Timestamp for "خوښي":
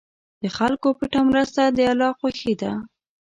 2.19-2.53